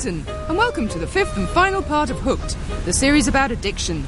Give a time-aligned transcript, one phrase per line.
[0.00, 2.56] Clinton, and welcome to the fifth and final part of Hooked,
[2.86, 4.06] the series about addiction.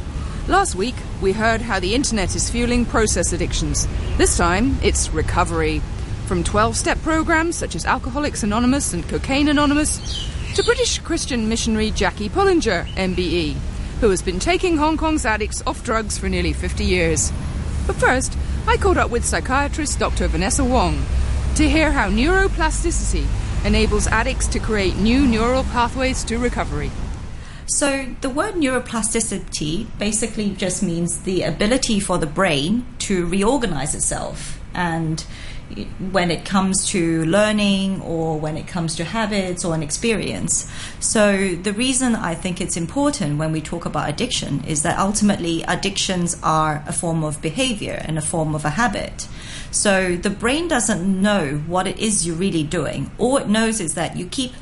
[0.48, 3.86] Last week, we heard how the internet is fueling process addictions.
[4.16, 5.82] This time, it's recovery.
[6.24, 11.90] From 12 step programs such as Alcoholics Anonymous and Cocaine Anonymous, to British Christian missionary
[11.90, 13.52] Jackie Pullinger, MBE,
[14.00, 17.30] who has been taking Hong Kong's addicts off drugs for nearly 50 years.
[17.86, 20.26] But first, I caught up with psychiatrist Dr.
[20.28, 21.04] Vanessa Wong
[21.56, 23.26] to hear how neuroplasticity
[23.64, 26.90] enables addicts to create new neural pathways to recovery.
[27.66, 34.61] So, the word neuroplasticity basically just means the ability for the brain to reorganize itself.
[34.74, 35.24] And
[36.10, 40.70] when it comes to learning or when it comes to habits or an experience.
[41.00, 45.62] So, the reason I think it's important when we talk about addiction is that ultimately
[45.62, 49.28] addictions are a form of behavior and a form of a habit.
[49.72, 53.10] So the brain doesn't know what it is you're really doing.
[53.16, 54.52] All it knows is that you keep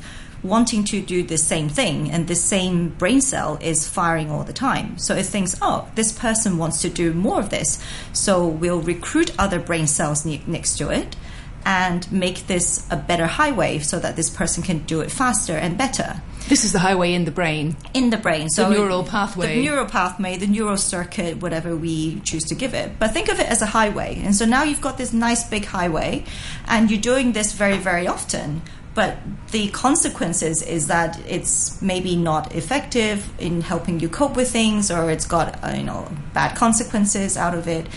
[0.43, 4.53] wanting to do the same thing and the same brain cell is firing all the
[4.53, 4.97] time.
[4.97, 7.83] So it thinks, oh, this person wants to do more of this.
[8.13, 11.15] So we'll recruit other brain cells ne- next to it
[11.65, 15.77] and make this a better highway so that this person can do it faster and
[15.77, 16.21] better.
[16.49, 17.77] This is the highway in the brain.
[17.93, 18.49] In the brain.
[18.49, 19.55] So the neural pathway.
[19.55, 22.97] The neural pathway, the neural circuit, whatever we choose to give it.
[22.99, 24.19] But think of it as a highway.
[24.23, 26.25] And so now you've got this nice big highway
[26.67, 28.63] and you're doing this very, very often.
[28.93, 29.17] But
[29.51, 35.09] the consequences is that it's maybe not effective in helping you cope with things or
[35.09, 37.87] it's got, uh, you know, bad consequences out of it.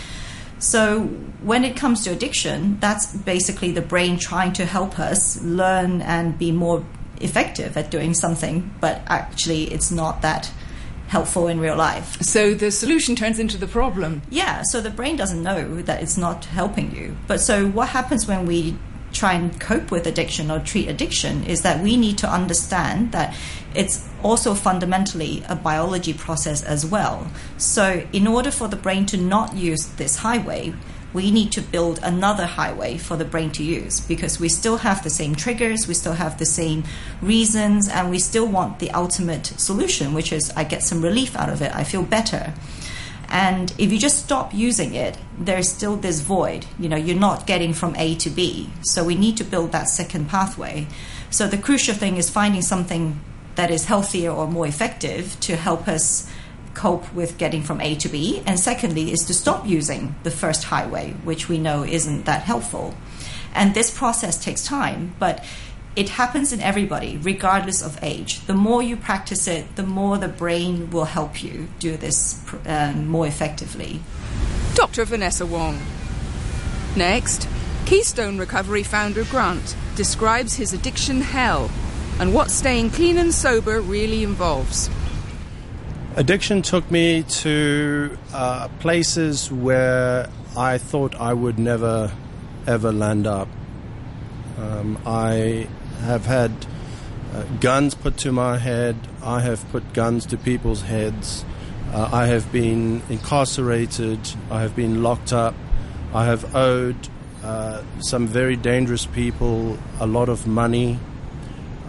[0.59, 1.01] So
[1.41, 6.37] when it comes to addiction, that's basically the brain trying to help us learn and
[6.39, 6.85] be more
[7.19, 10.51] effective at doing something, but actually it's not that
[11.07, 12.21] helpful in real life.
[12.21, 14.21] So the solution turns into the problem.
[14.29, 17.15] Yeah, so the brain doesn't know that it's not helping you.
[17.27, 18.75] But so what happens when we
[19.15, 23.35] try and cope with addiction or treat addiction is that we need to understand that
[23.73, 27.27] it's also fundamentally a biology process as well.
[27.57, 30.73] So in order for the brain to not use this highway,
[31.13, 35.01] we need to build another highway for the brain to use because we still have
[35.01, 36.83] the same triggers, we still have the same
[37.21, 41.49] reasons, and we still want the ultimate solution, which is I get some relief out
[41.49, 42.53] of it, I feel better.
[43.29, 46.65] And if you just stop using it, there's still this void.
[46.79, 48.69] You know, you're not getting from A to B.
[48.83, 50.87] So we need to build that second pathway.
[51.29, 53.19] So the crucial thing is finding something
[53.55, 56.29] that is healthier or more effective to help us
[56.73, 58.43] cope with getting from A to B.
[58.45, 62.93] And secondly, is to stop using the first highway, which we know isn't that helpful.
[63.53, 65.43] And this process takes time, but
[65.95, 68.41] it happens in everybody, regardless of age.
[68.41, 73.07] The more you practice it, the more the brain will help you do this um,
[73.07, 74.01] more effectively.
[74.73, 75.05] Dr.
[75.05, 75.79] Vanessa Wong.
[76.95, 77.47] Next,
[77.85, 81.69] Keystone Recovery founder Grant describes his addiction hell
[82.19, 84.89] and what staying clean and sober really involves.
[86.17, 92.11] Addiction took me to uh, places where I thought I would never,
[92.67, 93.49] ever land up.
[94.57, 95.67] Um, I
[96.01, 96.51] have had
[97.33, 98.95] uh, guns put to my head.
[99.23, 101.43] I have put guns to people's heads.
[101.91, 104.19] Uh, I have been incarcerated.
[104.49, 105.55] I have been locked up.
[106.13, 107.09] I have owed
[107.43, 110.99] uh, some very dangerous people a lot of money.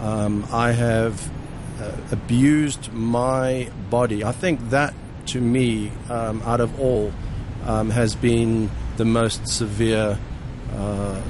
[0.00, 1.31] Um, I have
[1.81, 4.25] uh, abused my body.
[4.25, 4.95] I think that,
[5.27, 7.12] to me, um, out of all,
[7.65, 10.19] um, has been the most severe
[10.72, 11.22] uh,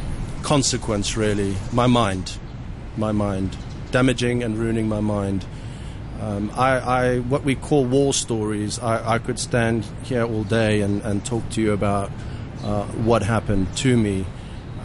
[0.42, 1.56] consequence, really.
[1.72, 2.38] My mind,
[2.98, 3.56] my mind,
[3.90, 5.44] damaging and ruining my mind.
[6.20, 8.78] Um, I, I, what we call war stories.
[8.78, 12.10] I, I could stand here all day and, and talk to you about
[12.62, 14.24] uh, what happened to me.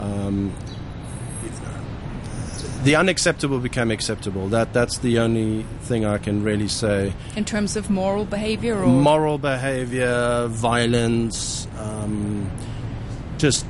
[0.00, 0.52] Um,
[2.84, 4.48] the unacceptable became acceptable.
[4.48, 7.12] That that's the only thing I can really say.
[7.36, 12.50] In terms of moral behavior, or moral behavior, violence, um,
[13.38, 13.66] just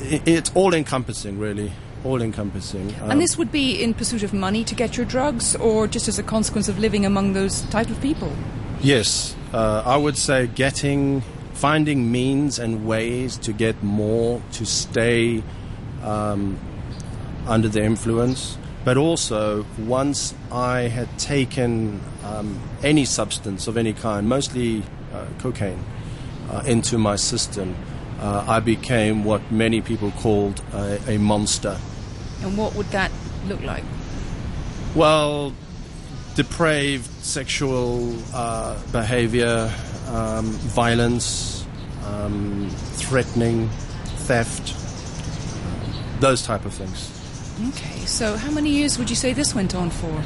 [0.00, 1.72] it, it's all encompassing, really.
[2.04, 2.94] All encompassing.
[3.02, 6.08] Um, and this would be in pursuit of money to get your drugs, or just
[6.08, 8.32] as a consequence of living among those type of people.
[8.80, 15.42] Yes, uh, I would say getting, finding means and ways to get more, to stay.
[16.02, 16.58] Um,
[17.46, 18.56] under the influence.
[18.84, 24.82] But also, once I had taken um, any substance of any kind, mostly
[25.12, 25.84] uh, cocaine,
[26.50, 27.76] uh, into my system,
[28.20, 31.78] uh, I became what many people called a, a monster.
[32.42, 33.10] And what would that
[33.46, 33.84] look like?
[34.94, 35.54] Well,
[36.34, 39.72] depraved sexual uh, behavior,
[40.08, 41.66] um, violence,
[42.06, 43.68] um, threatening,
[44.26, 44.76] theft,
[46.20, 47.16] those type of things.
[47.68, 50.24] Okay, so how many years would you say this went on for?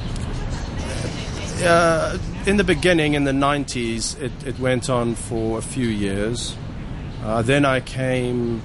[1.65, 6.57] Uh, in the beginning, in the 90s, it, it went on for a few years.
[7.25, 8.63] Uh, then I came.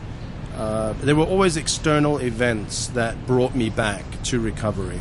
[0.56, 5.00] Uh, there were always external events that brought me back to recovery,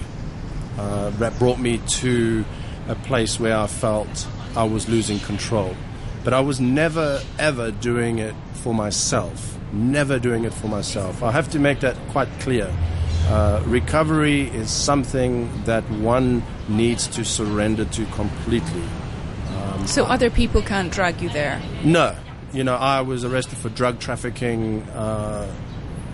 [0.79, 2.45] uh, that brought me to
[2.87, 5.75] a place where I felt I was losing control.
[6.23, 9.59] But I was never, ever doing it for myself.
[9.73, 11.23] Never doing it for myself.
[11.23, 12.73] I have to make that quite clear.
[13.27, 18.85] Uh, recovery is something that one needs to surrender to completely.
[19.57, 21.61] Um, so other people can't drag you there?
[21.85, 22.17] No,
[22.53, 24.83] you know, I was arrested for drug trafficking.
[24.91, 25.53] Uh,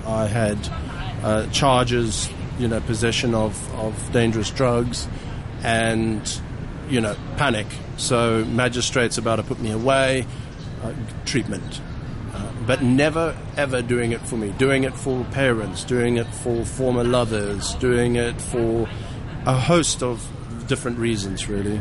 [0.07, 0.59] I had
[1.23, 2.29] uh, charges,
[2.59, 5.09] you know, possession of, of dangerous drugs,
[5.63, 6.41] and
[6.89, 7.67] you know, panic.
[7.97, 10.27] So magistrates about to put me away,
[10.83, 10.93] uh,
[11.25, 11.81] treatment.
[12.33, 14.51] Uh, but never ever doing it for me.
[14.59, 18.89] Doing it for parents, doing it for former lovers, doing it for
[19.47, 20.27] a host of
[20.67, 21.81] different reasons, really.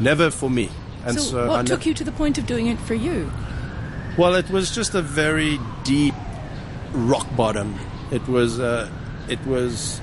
[0.00, 0.68] Never for me.
[1.04, 2.94] And so, so what I took ne- you to the point of doing it for
[2.94, 3.30] you?
[4.16, 6.14] Well, it was just a very deep
[6.92, 7.76] rock bottom.
[8.12, 8.88] It was uh,
[9.28, 10.00] it was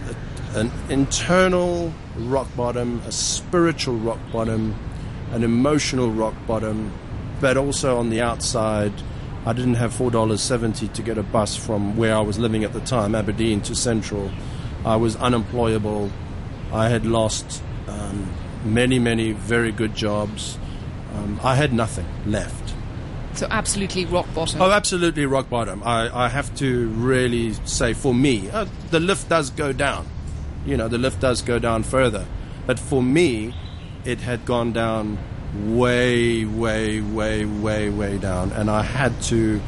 [0.53, 4.75] a, an internal rock bottom, a spiritual rock bottom,
[5.31, 6.91] an emotional rock bottom,
[7.39, 8.91] but also on the outside.
[9.45, 12.65] I didn't have four dollars seventy to get a bus from where I was living
[12.65, 14.29] at the time, Aberdeen to Central.
[14.83, 16.11] I was unemployable.
[16.73, 18.29] I had lost um,
[18.65, 20.59] many, many very good jobs.
[21.15, 22.73] Um, I had nothing left.
[23.33, 24.61] So absolutely rock bottom.
[24.61, 25.81] Oh, absolutely rock bottom.
[25.83, 30.05] I, I have to really say, for me, uh, the lift does go down.
[30.65, 32.25] You know, the lift does go down further.
[32.67, 33.55] But for me,
[34.05, 35.17] it had gone down
[35.55, 39.61] way, way, way, way, way down, and I had to,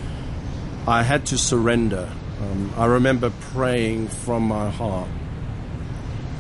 [0.87, 2.09] I had to surrender.
[2.41, 5.09] Um, I remember praying from my heart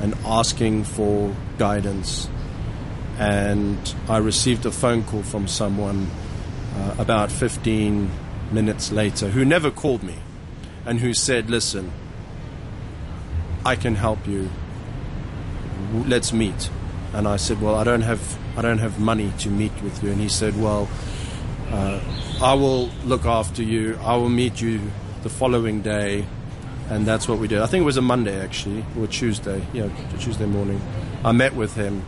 [0.01, 2.29] and asking for guidance,
[3.17, 6.09] and I received a phone call from someone
[6.75, 8.09] uh, about 15
[8.51, 10.15] minutes later who never called me
[10.85, 11.91] and who said, Listen,
[13.65, 14.49] I can help you.
[15.93, 16.69] Let's meet.
[17.13, 20.11] And I said, Well, I don't have, I don't have money to meet with you.
[20.11, 20.89] And he said, Well,
[21.69, 21.99] uh,
[22.41, 23.97] I will look after you.
[24.01, 24.81] I will meet you
[25.23, 26.25] the following day.
[26.89, 27.59] And that's what we did.
[27.59, 29.65] I think it was a Monday, actually, or Tuesday.
[29.73, 29.89] Yeah,
[30.19, 30.81] Tuesday morning.
[31.23, 32.03] I met with him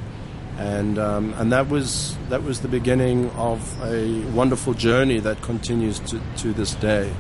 [0.58, 6.00] and um, and that was that was the beginning of a wonderful journey that continues
[6.00, 7.12] to, to this day.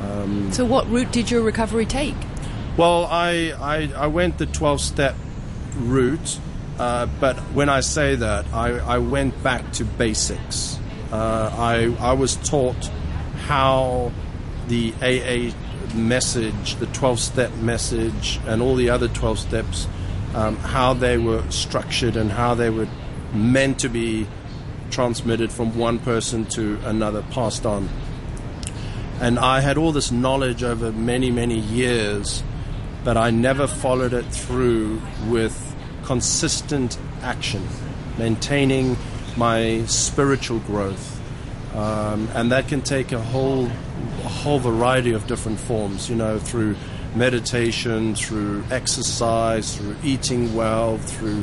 [0.00, 2.14] Um, so, what route did your recovery take?
[2.76, 5.14] Well, I I, I went the twelve step
[5.76, 6.38] route,
[6.78, 10.78] uh, but when I say that, I, I went back to basics.
[11.12, 12.90] Uh, I I was taught
[13.46, 14.12] how
[14.68, 15.54] the AA
[15.94, 19.86] message, the twelve step message, and all the other twelve steps
[20.36, 22.86] um, how they were structured and how they were
[23.32, 24.28] meant to be
[24.90, 27.88] transmitted from one person to another, passed on.
[29.18, 32.42] And I had all this knowledge over many, many years,
[33.02, 35.74] but I never followed it through with
[36.04, 37.66] consistent action,
[38.18, 38.98] maintaining
[39.38, 41.14] my spiritual growth.
[41.74, 46.38] Um, and that can take a whole, a whole variety of different forms, you know,
[46.38, 46.76] through
[47.16, 51.42] meditation, through exercise, through eating well, through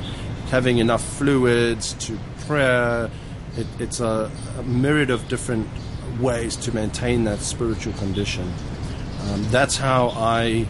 [0.49, 3.09] having enough fluids, to prayer.
[3.57, 5.67] It, it's a, a, myriad of different
[6.19, 8.51] ways to maintain that spiritual condition.
[9.21, 10.67] Um, that's how I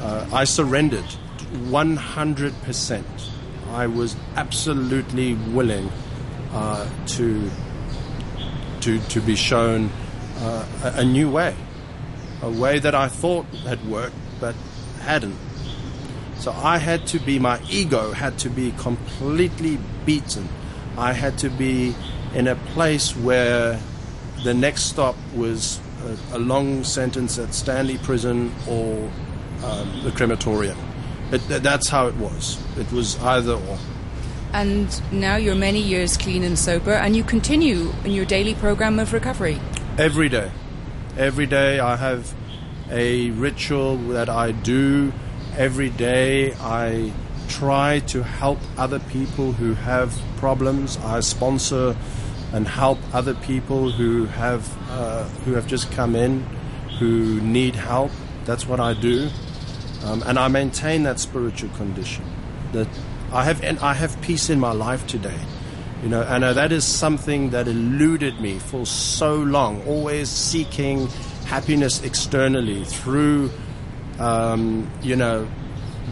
[0.00, 1.04] uh, I surrendered
[1.70, 3.04] 100%.
[3.70, 5.90] I was absolutely willing
[6.52, 7.50] uh, to
[8.80, 9.90] to to be shown
[10.38, 11.54] uh, a, a new way,
[12.42, 14.14] a way that I thought had worked,
[15.06, 15.36] hadn't.
[16.38, 20.48] So I had to be, my ego had to be completely beaten.
[20.98, 21.94] I had to be
[22.34, 23.80] in a place where
[24.44, 25.80] the next stop was
[26.32, 29.10] a, a long sentence at Stanley Prison or
[29.64, 30.78] um, the crematorium.
[31.32, 32.62] It, that's how it was.
[32.78, 33.78] It was either or.
[34.52, 38.98] And now you're many years clean and sober, and you continue in your daily program
[38.98, 39.60] of recovery.
[39.98, 40.50] Every day.
[41.16, 42.34] Every day I have
[42.90, 45.12] a ritual that I do
[45.56, 46.54] every day.
[46.54, 47.12] I
[47.48, 50.98] try to help other people who have problems.
[50.98, 51.96] I sponsor
[52.52, 56.42] and help other people who have uh, who have just come in,
[56.98, 58.10] who need help.
[58.44, 59.28] That's what I do,
[60.04, 62.24] um, and I maintain that spiritual condition.
[62.72, 62.88] That
[63.32, 65.38] I have, and I have peace in my life today.
[66.02, 69.82] You know, and uh, that is something that eluded me for so long.
[69.86, 71.08] Always seeking
[71.46, 73.50] happiness externally through,
[74.18, 75.48] um, you know,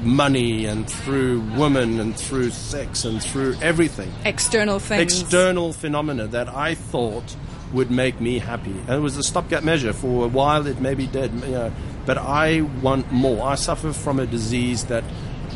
[0.02, 4.12] money and through women and through sex and through everything.
[4.24, 5.20] External things.
[5.20, 7.36] External phenomena that I thought
[7.72, 8.70] would make me happy.
[8.70, 9.92] And it was a stopgap measure.
[9.92, 11.72] For a while, it maybe did, you know,
[12.06, 13.46] but I want more.
[13.46, 15.04] I suffer from a disease that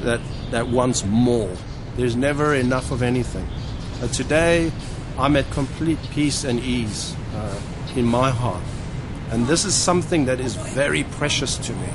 [0.02, 0.20] that
[0.50, 1.54] that wants more.
[1.96, 3.46] There's never enough of anything.
[4.00, 4.70] But today,
[5.18, 7.60] I'm at complete peace and ease uh,
[7.96, 8.62] in my heart,
[9.30, 11.88] and this is something that is very precious to me.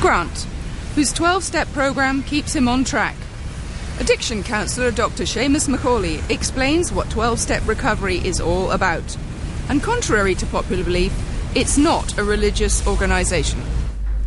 [0.00, 0.46] Grant,
[0.94, 3.16] whose 12 step program keeps him on track.
[4.00, 5.24] Addiction counsellor Dr.
[5.24, 9.16] Seamus Macaulay explains what 12 step recovery is all about.
[9.68, 11.12] And contrary to popular belief,
[11.54, 13.60] it's not a religious organisation.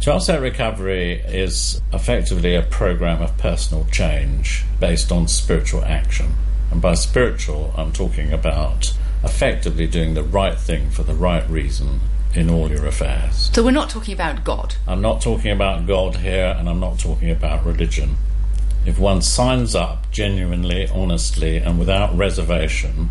[0.02, 6.34] 12 step recovery is effectively a program of personal change based on spiritual action.
[6.72, 8.94] And by spiritual, I'm talking about
[9.24, 12.02] effectively doing the right thing for the right reason
[12.36, 13.52] in all your affairs.
[13.54, 14.76] So we're not talking about God.
[14.88, 18.18] I'm not talking about God here, and I'm not talking about religion.
[18.86, 23.10] If one signs up genuinely, honestly, and without reservation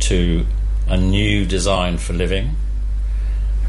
[0.00, 0.44] to
[0.88, 2.50] a new design for living,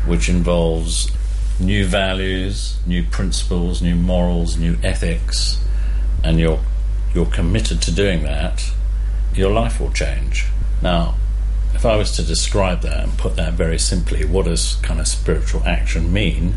[0.06, 1.12] which involves
[1.60, 5.64] new values, new principles, new morals, new ethics,
[6.24, 6.60] and you're
[7.14, 8.72] you're committed to doing that,
[9.34, 10.46] your life will change.
[10.82, 11.16] Now,
[11.78, 15.08] if I was to describe that and put that very simply, what does kind of
[15.08, 16.56] spiritual action mean?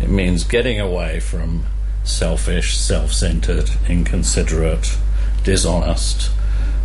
[0.00, 1.66] It means getting away from
[2.02, 4.96] selfish, self centered, inconsiderate,
[5.44, 6.30] dishonest,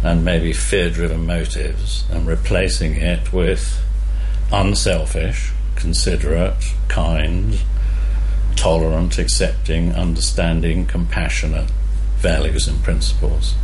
[0.04, 3.82] and maybe fear driven motives and replacing it with
[4.52, 7.62] unselfish, considerate, kind,
[8.58, 11.72] tolerant, accepting, understanding, compassionate
[12.18, 13.56] values and principles.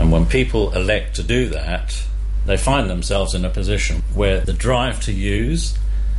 [0.00, 2.04] And when people elect to do that,
[2.46, 5.78] they find themselves in a position where the drive to use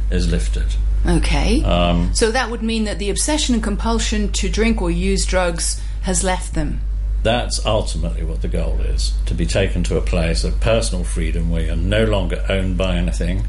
[0.09, 0.75] is lifted.
[1.05, 1.63] Okay.
[1.63, 5.81] Um, so that would mean that the obsession and compulsion to drink or use drugs
[6.01, 6.81] has left them.
[7.21, 11.49] That's ultimately what the goal is to be taken to a place of personal freedom
[11.49, 13.47] where you're no longer owned by anything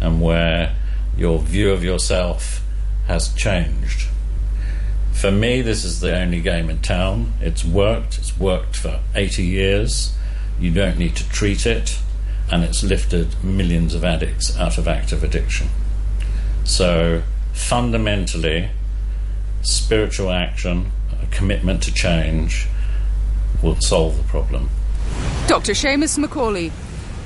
[0.00, 0.76] and where
[1.16, 2.64] your view of yourself
[3.06, 4.08] has changed.
[5.12, 7.32] For me, this is the only game in town.
[7.40, 10.12] It's worked, it's worked for 80 years.
[10.60, 11.98] You don't need to treat it
[12.50, 15.68] and it's lifted millions of addicts out of active addiction.
[16.64, 17.22] So,
[17.52, 18.70] fundamentally,
[19.62, 22.68] spiritual action, a commitment to change,
[23.62, 24.70] will solve the problem.
[25.46, 25.72] Dr.
[25.72, 26.72] Seamus Macaulay.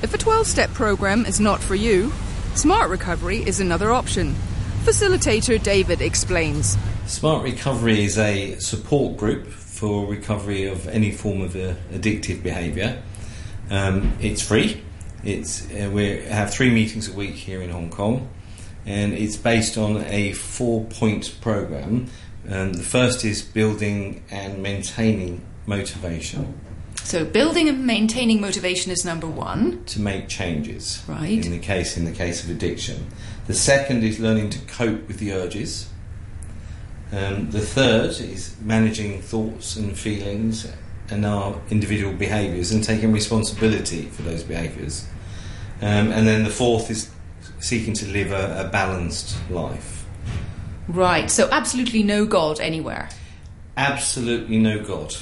[0.01, 2.11] If a 12 step program is not for you,
[2.55, 4.35] Smart Recovery is another option.
[4.83, 6.77] Facilitator David explains.
[7.05, 13.01] Smart Recovery is a support group for recovery of any form of uh, addictive behaviour.
[13.69, 14.83] Um, it's free,
[15.23, 18.29] it's uh, we have three meetings a week here in Hong Kong,
[18.85, 22.07] and it's based on a four-point program.
[22.49, 26.59] Um, the first is building and maintaining motivation.
[27.03, 29.83] So building and maintaining motivation is number one.
[29.85, 31.03] To make changes.
[31.07, 31.45] Right.
[31.45, 33.07] In the case in the case of addiction.
[33.47, 35.89] The second is learning to cope with the urges.
[37.11, 40.65] Um, the third is managing thoughts and feelings
[41.11, 45.05] and our individual behaviours and taking responsibility for those behaviours.
[45.81, 47.09] Um, and then the fourth is
[47.59, 50.05] seeking to live a, a balanced life.
[50.87, 53.09] Right, so absolutely no God anywhere.
[53.77, 55.15] Absolutely no God.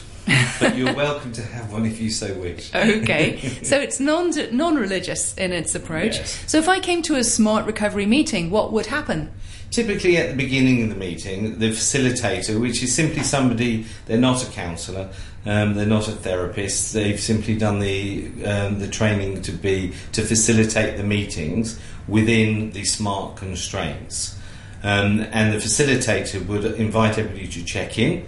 [0.60, 2.74] but you're welcome to have one if you so wish.
[2.74, 6.17] okay, so it's non non religious in its approach.
[6.17, 6.43] Yes.
[6.48, 9.31] So if I came to a smart recovery meeting, what would happen?
[9.71, 14.43] Typically, at the beginning of the meeting, the facilitator, which is simply somebody, they're not
[14.43, 15.09] a counsellor,
[15.45, 16.93] um, they're not a therapist.
[16.93, 22.83] They've simply done the um, the training to be to facilitate the meetings within the
[22.83, 24.35] smart constraints.
[24.81, 28.25] Um, and the facilitator would invite everybody to check in.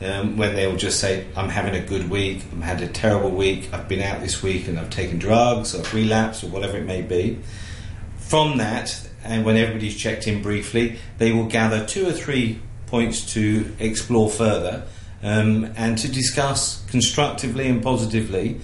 [0.00, 3.72] Um, when they'll just say, I'm having a good week, I've had a terrible week,
[3.72, 6.84] I've been out this week and I've taken drugs or I've relapsed or whatever it
[6.84, 7.38] may be.
[8.18, 13.32] From that, and when everybody's checked in briefly, they will gather two or three points
[13.32, 14.84] to explore further
[15.22, 18.60] um, and to discuss constructively and positively.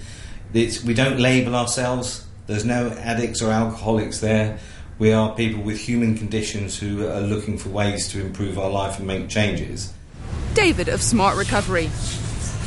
[0.53, 4.59] It's, we don't label ourselves, there's no addicts or alcoholics there.
[4.99, 8.99] We are people with human conditions who are looking for ways to improve our life
[8.99, 9.93] and make changes.
[10.53, 11.89] David of Smart Recovery.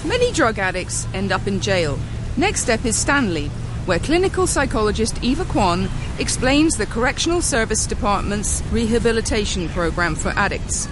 [0.05, 1.99] Many drug addicts end up in jail.
[2.37, 3.49] Next step is Stanley,
[3.87, 10.89] where clinical psychologist Eva Kwan explains the Correctional Service Department's rehabilitation program for addicts.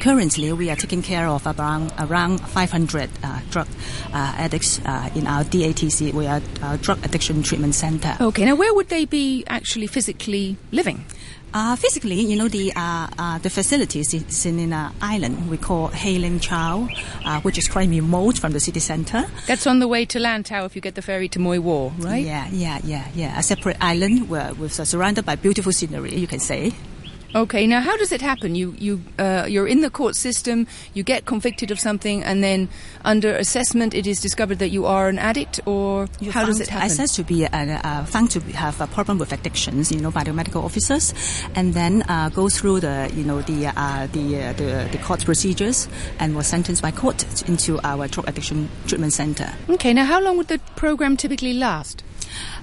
[0.00, 3.66] Currently, we are taking care of around around 500 uh, drug
[4.12, 6.12] uh, addicts uh, in our DATC.
[6.12, 8.14] We are a drug addiction treatment center.
[8.20, 11.06] Okay, now where would they be actually physically living?
[11.56, 15.86] Uh, physically, you know, the uh, uh, the facilities is in an island we call
[15.86, 16.88] Hei Ling Chau,
[17.24, 19.22] uh, which is quite remote from the city center.
[19.46, 22.24] That's on the way to Lantau if you get the ferry to Mui Wo, right?
[22.24, 23.38] Yeah, yeah, yeah, yeah.
[23.38, 26.72] A separate island where, with uh, surrounded by beautiful scenery, you can say.
[27.34, 28.54] Okay, now how does it happen?
[28.54, 32.68] You you uh, you're in the court system, you get convicted of something, and then
[33.04, 36.68] under assessment, it is discovered that you are an addict, or You how does it
[36.68, 36.86] happen?
[36.86, 40.22] Assessed to be uh, uh, found to have a problem with addictions, you know, by
[40.22, 41.12] the medical officers,
[41.56, 45.24] and then uh, go through the, you know, the uh, the, uh, the the court
[45.24, 45.88] procedures,
[46.20, 49.52] and was sentenced by court into our drug addiction treatment center.
[49.68, 52.04] Okay, now how long would the program typically last?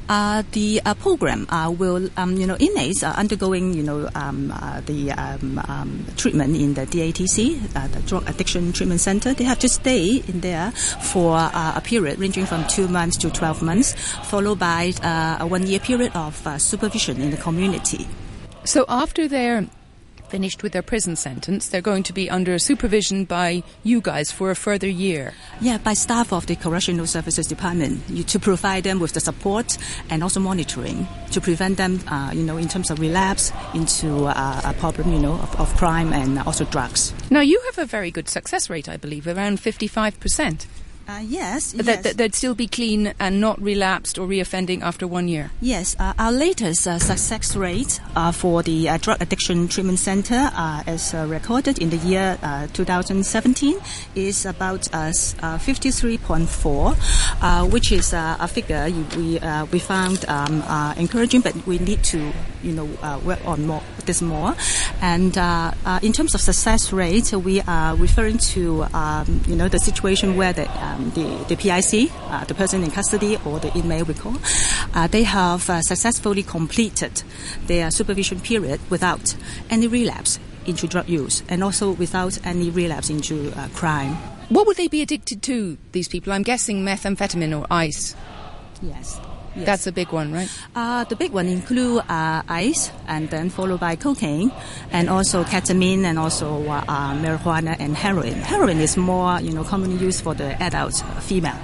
[0.09, 4.47] Uh, the uh, program uh, will, um, you know, inmates are undergoing, you know, um,
[4.85, 7.59] the um, um, treatment in the DATC,
[7.93, 9.33] the Drug Addiction Treatment Center.
[9.33, 13.61] They have to stay in there for a period ranging from two months to 12
[13.61, 13.93] months,
[14.23, 18.07] followed by a one-year period of supervision in the community.
[18.63, 19.67] So after they're
[20.31, 24.49] finished with their prison sentence, they're going to be under supervision by you guys for
[24.49, 25.33] a further year.
[25.59, 29.77] Yeah, by staff of the Correctional Services Department you, to provide them with the support
[30.09, 34.61] and also monitoring to prevent them, uh, you know, in terms of relapse into uh,
[34.63, 37.13] a problem, you know, of, of crime and also drugs.
[37.29, 40.65] Now you have a very good success rate, I believe, around 55%.
[41.11, 42.03] Uh, yes, That, yes.
[42.03, 45.51] that they'd still be clean and not relapsed or reoffending after one year.
[45.59, 50.49] Yes, uh, our latest uh, success rate uh, for the uh, Drug Addiction Treatment Center,
[50.55, 53.77] uh, as uh, recorded in the year uh, 2017,
[54.15, 56.95] is about uh, uh, 53.4,
[57.41, 61.53] uh, which is uh, a figure you- we uh, we found um, uh, encouraging, but
[61.67, 62.31] we need to
[62.63, 64.55] you know uh, work on more this more.
[65.01, 69.67] And uh, uh, in terms of success rate, we are referring to um, you know
[69.67, 73.73] the situation where the um, the, the PIC, uh, the person in custody or the
[73.73, 74.35] inmate we call,
[74.93, 77.23] uh, they have uh, successfully completed
[77.67, 79.35] their supervision period without
[79.69, 84.15] any relapse into drug use and also without any relapse into uh, crime.
[84.49, 86.33] What would they be addicted to, these people?
[86.33, 88.15] I'm guessing methamphetamine or ice.
[88.81, 89.19] Yes.
[89.55, 89.65] Yes.
[89.65, 90.49] That's a big one, right?
[90.75, 94.51] Uh, the big one include uh, ice, and then followed by cocaine,
[94.91, 98.33] and also ketamine, and also uh, uh, marijuana and heroin.
[98.33, 101.57] Heroin is more, you know, commonly used for the adult uh, female.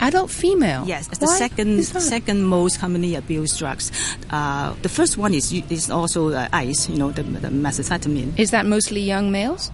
[0.00, 0.84] Adult female?
[0.86, 3.90] Yes, it's the second second most commonly abused drugs.
[4.30, 8.38] Uh, the first one is is also uh, ice, you know, the, the methamphetamine.
[8.38, 9.72] Is that mostly young males?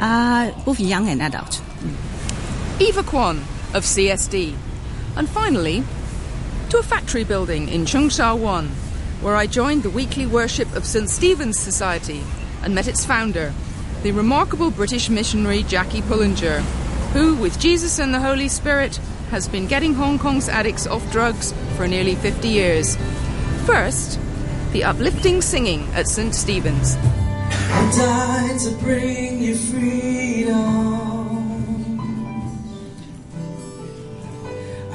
[0.00, 1.60] Uh, both young and adult.
[2.80, 3.38] Eva Kwan
[3.74, 4.54] of CSD.
[5.16, 5.84] And finally,
[6.74, 8.66] to a factory building in Cheung Sha Wan,
[9.20, 11.08] where I joined the weekly worship of St.
[11.08, 12.24] Stephen's Society
[12.64, 13.54] and met its founder,
[14.02, 16.62] the remarkable British missionary Jackie Pullinger,
[17.12, 18.96] who, with Jesus and the Holy Spirit,
[19.30, 22.96] has been getting Hong Kong's addicts off drugs for nearly 50 years.
[23.66, 24.18] First,
[24.72, 26.34] the uplifting singing at St.
[26.34, 26.96] Stephen's.
[26.96, 30.93] I died to bring you freedom.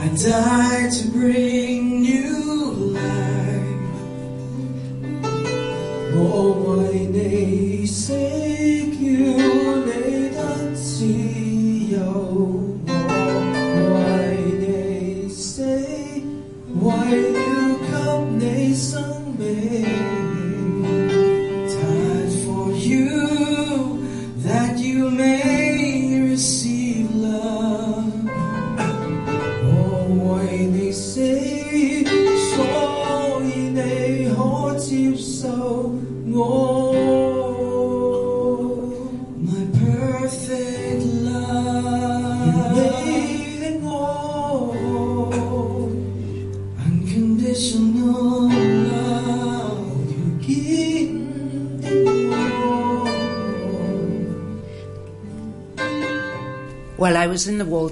[0.09, 3.79] I died to bring you life.
[6.15, 9.68] Oh, my name sake you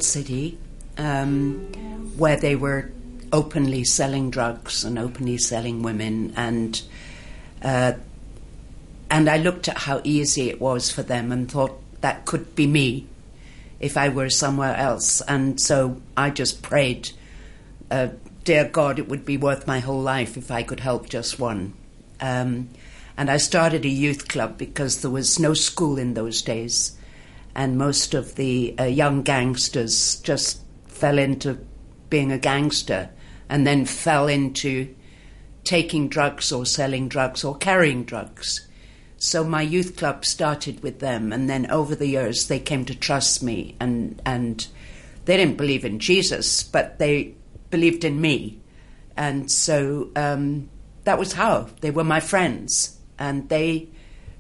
[0.08, 0.58] city
[0.98, 1.60] um,
[2.18, 2.92] where they were
[3.32, 6.82] openly selling drugs and openly selling women, and
[7.62, 7.94] uh,
[9.10, 12.68] and I looked at how easy it was for them and thought that could be
[12.68, 13.08] me
[13.80, 17.12] if I were somewhere else, and so I just prayed,
[17.92, 18.10] uh,
[18.44, 21.74] dear God, it would be worth my whole life if I could help just one.
[22.20, 22.70] Um,
[23.16, 26.97] and I started a youth club because there was no school in those days
[27.58, 31.58] and most of the uh, young gangsters just fell into
[32.10, 33.10] being a gangster
[33.50, 34.96] and then fell into
[35.64, 38.68] taking drugs or selling drugs or carrying drugs.
[39.18, 42.96] So my youth club started with them, and then over the years they came to
[42.96, 44.68] trust me, and and
[45.26, 47.34] they didn't believe in Jesus, but they
[47.72, 48.60] believed in me,
[49.18, 50.70] and so um,
[51.06, 52.98] that was how they were my friends.
[53.20, 53.88] and they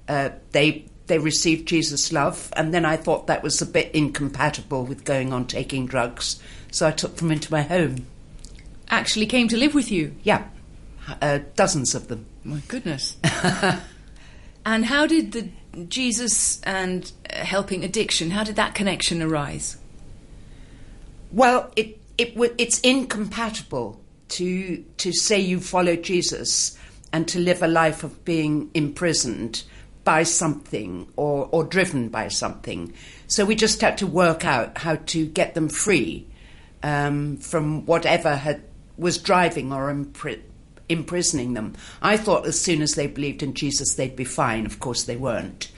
[0.07, 4.85] uh, they they received Jesus' love, and then I thought that was a bit incompatible
[4.85, 6.41] with going on taking drugs,
[6.71, 8.05] so I took them into my home.
[8.89, 10.15] Actually, came to live with you.
[10.23, 10.47] Yeah,
[11.21, 12.25] uh, dozens of them.
[12.43, 13.17] My goodness.
[14.65, 15.49] and how did the
[15.89, 18.31] Jesus and uh, helping addiction?
[18.31, 19.77] How did that connection arise?
[21.31, 26.77] Well, it it it's incompatible to to say you follow Jesus
[27.13, 29.63] and to live a life of being imprisoned
[30.07, 32.93] by something or or driven by something.
[33.27, 36.25] So we just had to work out how to get them free
[36.81, 38.61] um, from whatever had
[38.97, 40.39] was driving or impri-
[40.87, 41.73] imprisoning them.
[42.01, 44.65] I thought as soon as they believed in Jesus, they'd be fine.
[44.65, 45.69] Of course, they weren't.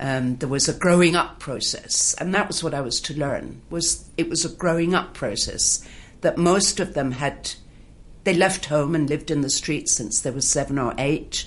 [0.00, 3.60] Um, there was a growing up process, and that was what I was to learn.
[3.68, 5.86] Was it was a growing up process
[6.22, 7.52] that most of them had.
[8.24, 11.46] They left home and lived in the streets since they were seven or eight,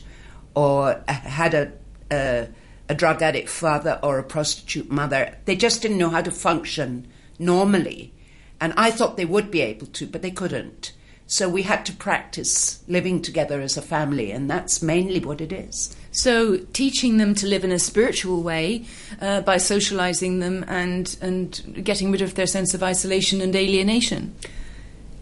[0.53, 1.73] or had a,
[2.11, 2.47] a
[2.89, 5.37] a drug addict father or a prostitute mother.
[5.45, 8.11] They just didn't know how to function normally,
[8.59, 10.91] and I thought they would be able to, but they couldn't.
[11.27, 15.51] So we had to practice living together as a family, and that's mainly what it
[15.51, 15.95] is.
[16.11, 18.85] So, teaching them to live in a spiritual way
[19.21, 24.33] uh, by socializing them and, and getting rid of their sense of isolation and alienation.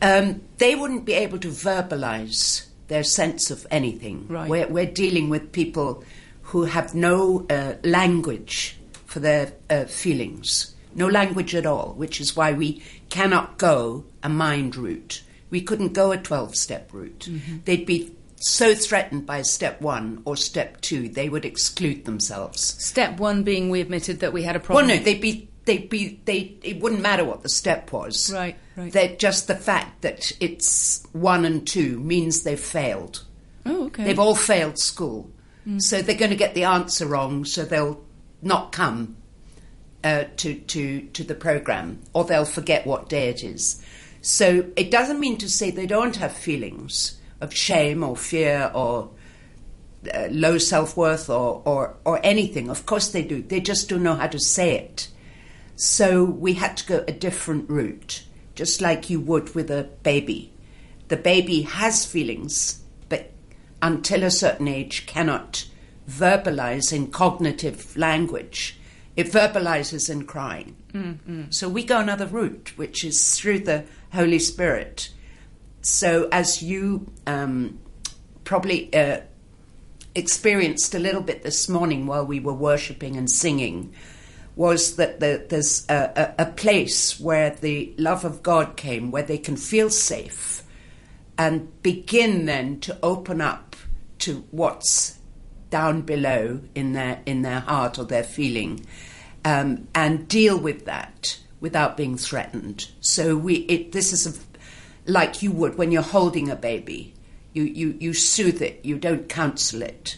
[0.01, 4.27] Um, they wouldn't be able to verbalize their sense of anything.
[4.29, 4.49] Right.
[4.49, 6.05] We're, we're dealing with people
[6.47, 12.35] who have no uh, language for their uh, feelings, no language at all, which is
[12.35, 15.23] why we cannot go a mind route.
[15.49, 17.29] We couldn't go a 12 step route.
[17.65, 22.61] They'd be so threatened by step one or step two, they would exclude themselves.
[22.61, 24.87] Step one being we admitted that we had a problem.
[24.87, 28.31] Well, no, they'd be, they'd be, they, it wouldn't matter what the step was.
[28.31, 28.93] Right, right.
[28.93, 33.25] That just the fact that it's one and two means they've failed.
[33.65, 34.05] oh, okay.
[34.05, 35.29] They've all failed school.
[35.79, 38.01] So they're going to get the answer wrong, so they'll
[38.41, 39.17] not come
[40.03, 43.83] uh, to, to, to the program, or they'll forget what day it is.
[44.21, 49.09] So it doesn't mean to say they don't have feelings of shame or fear or
[50.13, 52.69] uh, low self worth or, or, or anything.
[52.69, 53.41] Of course they do.
[53.41, 55.09] They just don't know how to say it.
[55.75, 58.23] So we had to go a different route,
[58.55, 60.51] just like you would with a baby.
[61.09, 62.83] The baby has feelings,
[63.81, 65.65] until a certain age cannot
[66.09, 68.79] verbalize in cognitive language.
[69.15, 70.75] It verbalizes in crying.
[71.51, 75.09] So we go another route, which is through the Holy Spirit.
[75.81, 77.79] So as you um,
[78.43, 79.21] probably uh,
[80.15, 83.93] experienced a little bit this morning while we were worshipping and singing,
[84.55, 89.23] was that the, there's a, a, a place where the love of God came, where
[89.23, 90.63] they can feel safe
[91.37, 93.66] and begin then to open up
[94.27, 95.19] to what's
[95.69, 98.85] down below in their in their heart or their feeling,
[99.45, 102.89] um, and deal with that without being threatened.
[102.99, 107.13] So we it, this is a, like you would when you're holding a baby.
[107.53, 108.81] You you you soothe it.
[108.83, 110.17] You don't counsel it.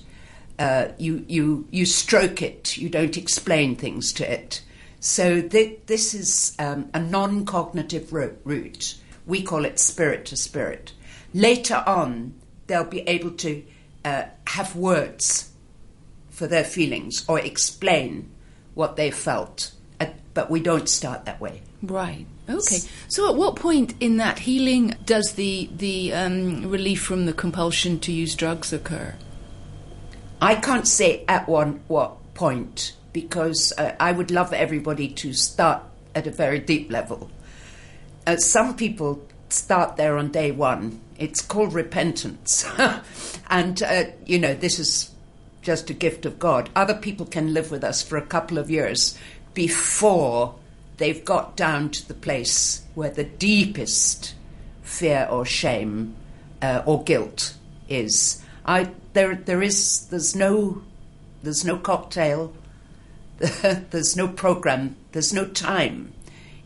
[0.58, 2.76] Uh, you you you stroke it.
[2.76, 4.64] You don't explain things to it.
[5.00, 8.96] So th- this is um, a non-cognitive ro- route.
[9.28, 10.94] We call it spirit to spirit.
[11.34, 12.34] Later on,
[12.68, 13.64] they'll be able to
[14.06, 15.52] uh, have words
[16.30, 18.32] for their feelings or explain
[18.74, 19.72] what they felt.
[20.00, 21.62] Uh, but we don't start that way.
[21.82, 22.26] Right.
[22.50, 22.80] Okay.
[23.08, 28.00] So, at what point in that healing does the the um, relief from the compulsion
[28.00, 29.16] to use drugs occur?
[30.42, 35.84] I can't say at one what point because uh, I would love everybody to start
[36.16, 37.30] at a very deep level.
[38.26, 41.02] Uh, some people start there on day one.
[41.18, 42.66] It's called repentance,
[43.50, 45.12] and uh, you know this is
[45.62, 46.70] just a gift of God.
[46.76, 49.18] Other people can live with us for a couple of years
[49.54, 50.56] before
[50.98, 54.36] they've got down to the place where the deepest
[54.82, 56.16] fear or shame
[56.62, 57.56] uh, or guilt
[57.88, 58.44] is.
[58.66, 60.82] I there there is there's no
[61.42, 62.54] there's no cocktail,
[63.40, 66.14] there's no program, there's no time.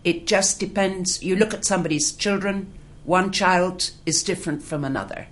[0.03, 1.23] It just depends.
[1.23, 2.73] You look at somebody's children.
[3.05, 5.27] One child is different from another.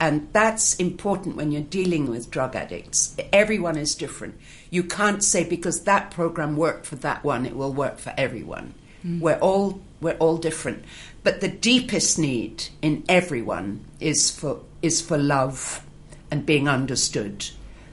[0.00, 3.14] And that's important when you're dealing with drug addicts.
[3.32, 4.38] Everyone is different.
[4.70, 8.74] You can't say because that program worked for that one, it will work for everyone.
[9.04, 9.20] Mm.
[9.20, 10.84] We're all we're all different.
[11.22, 15.84] But the deepest need in everyone is for is for love
[16.30, 17.50] and being understood.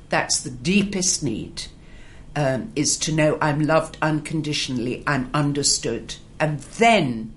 [0.09, 1.63] That's the deepest need.
[2.37, 7.33] Um, is to know I'm loved unconditionally, I'm understood, and then,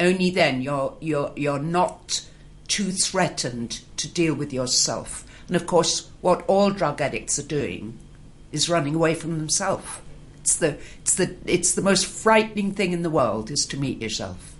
[0.00, 2.26] only then, you're you're you're not
[2.66, 5.24] too threatened to deal with yourself.
[5.46, 7.98] And of course, what all drug addicts are doing
[8.50, 9.86] is running away from themselves.
[10.40, 14.02] It's the, it's, the, it's the most frightening thing in the world is to meet
[14.02, 14.56] yourself.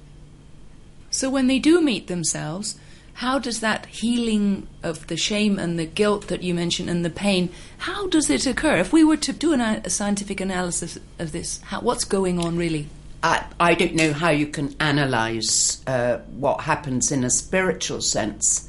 [1.11, 2.79] So when they do meet themselves,
[3.15, 7.11] how does that healing of the shame and the guilt that you mentioned and the
[7.11, 8.77] pain, how does it occur?
[8.77, 12.57] If we were to do an, a scientific analysis of this, how, what's going on
[12.57, 12.89] really?
[13.23, 18.69] I, I don't know how you can analyze uh, what happens in a spiritual sense,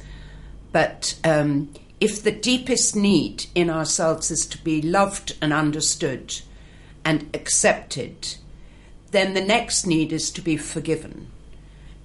[0.70, 6.40] but um, if the deepest need in ourselves is to be loved and understood
[7.04, 8.36] and accepted,
[9.10, 11.28] then the next need is to be forgiven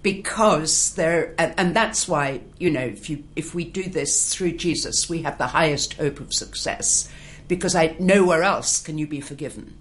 [0.02, 4.54] because there and, and, that's why you know if you if we do this through
[4.54, 7.12] Jesus we have the highest hope of success
[7.48, 9.76] because I nowhere else can you be forgiven.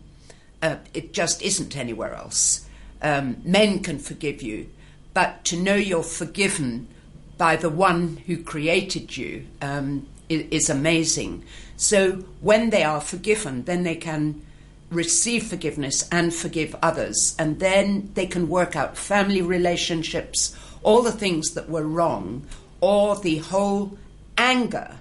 [0.61, 2.67] Uh, it just isn't anywhere else.
[3.01, 4.69] Um, men can forgive you
[5.15, 6.89] but to know you're forgiven
[7.37, 11.45] by the one who created you um, is, is amazing.
[11.77, 14.43] So when they are forgiven then they can
[14.91, 17.35] receive forgiveness and forgive others.
[17.39, 22.47] And then they can work out family relationships, all the things that were wrong,
[22.81, 23.99] or the whole
[24.37, 24.97] anger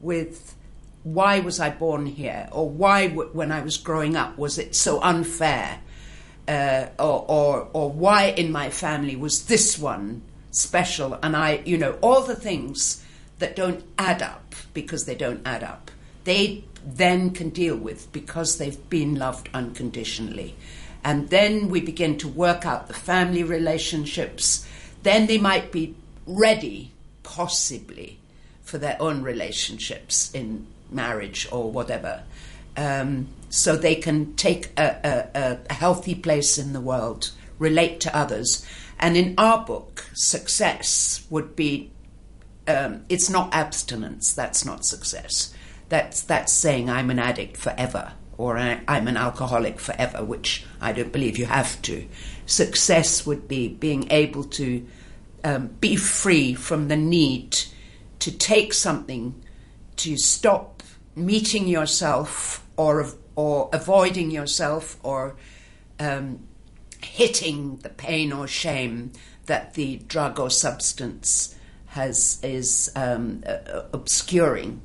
[0.00, 0.54] with
[1.02, 5.00] why was I born here, or why, when I was growing up, was it so
[5.02, 5.78] unfair,
[6.48, 11.78] uh, or, or, or why in my family was this one special, and I, you
[11.78, 13.04] know, all the things
[13.38, 15.90] that don't add up because they don't add up.
[16.26, 20.56] They then can deal with because they've been loved unconditionally.
[21.04, 24.66] And then we begin to work out the family relationships.
[25.04, 25.94] Then they might be
[26.26, 26.90] ready,
[27.22, 28.18] possibly,
[28.62, 32.24] for their own relationships in marriage or whatever.
[32.76, 38.16] Um, so they can take a, a, a healthy place in the world, relate to
[38.16, 38.66] others.
[38.98, 41.92] And in our book, success would be
[42.66, 45.54] um, it's not abstinence, that's not success
[45.88, 51.12] that's that's saying I'm an addict forever or I'm an alcoholic forever, which I don't
[51.12, 52.06] believe you have to.
[52.44, 54.86] Success would be being able to
[55.42, 57.56] um, be free from the need
[58.18, 59.42] to take something,
[59.96, 60.82] to stop
[61.14, 65.36] meeting yourself or or avoiding yourself or
[65.98, 66.40] um,
[67.02, 69.12] hitting the pain or shame
[69.46, 71.54] that the drug or substance
[71.86, 74.82] has is um, uh, obscuring.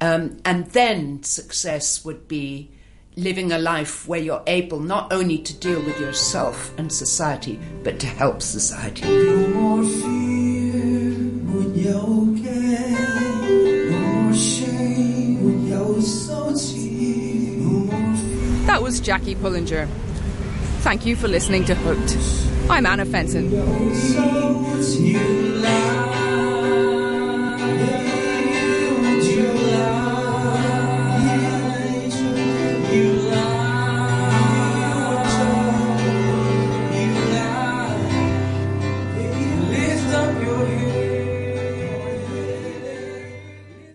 [0.00, 2.70] Um, and then success would be
[3.16, 8.00] living a life where you're able not only to deal with yourself and society, but
[8.00, 9.02] to help society.
[18.66, 19.88] That was Jackie Pullinger.
[20.80, 22.16] Thank you for listening to Hooked.
[22.70, 23.50] I'm Anna Fenton.